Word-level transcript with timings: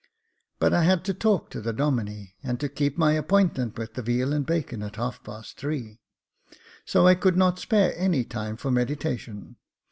But 0.57 0.73
I 0.73 0.81
had 0.83 1.05
to 1.05 1.13
talk 1.13 1.51
to 1.51 1.61
the 1.61 1.71
Domine, 1.73 2.29
and 2.41 2.59
to 2.59 2.67
keep 2.69 2.97
my 2.97 3.11
appointment 3.11 3.77
with 3.77 3.93
the 3.93 4.01
veal 4.01 4.33
and 4.33 4.43
bacon 4.47 4.81
at 4.81 4.95
half 4.95 5.23
past 5.23 5.59
three, 5.59 5.99
so 6.83 7.05
I 7.05 7.13
could 7.13 7.37
not 7.37 7.59
spare 7.59 7.93
any 7.95 8.23
time 8.25 8.57
for 8.57 8.71
meditation. 8.71 9.57